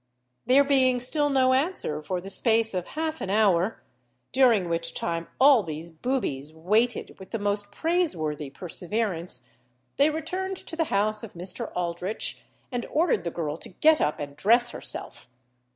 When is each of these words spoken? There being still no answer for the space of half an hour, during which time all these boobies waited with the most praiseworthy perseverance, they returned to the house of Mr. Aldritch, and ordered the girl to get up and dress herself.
There 0.47 0.63
being 0.63 0.99
still 0.99 1.29
no 1.29 1.53
answer 1.53 2.01
for 2.01 2.19
the 2.19 2.31
space 2.31 2.73
of 2.73 2.87
half 2.97 3.21
an 3.21 3.29
hour, 3.29 3.83
during 4.31 4.67
which 4.67 4.95
time 4.95 5.27
all 5.39 5.61
these 5.61 5.91
boobies 5.91 6.51
waited 6.51 7.15
with 7.19 7.29
the 7.29 7.37
most 7.37 7.71
praiseworthy 7.71 8.49
perseverance, 8.49 9.47
they 9.97 10.09
returned 10.09 10.57
to 10.57 10.75
the 10.75 10.85
house 10.85 11.21
of 11.23 11.33
Mr. 11.33 11.71
Aldritch, 11.75 12.41
and 12.71 12.87
ordered 12.89 13.23
the 13.23 13.29
girl 13.29 13.57
to 13.57 13.69
get 13.69 14.01
up 14.01 14.19
and 14.19 14.35
dress 14.35 14.69
herself. 14.69 15.29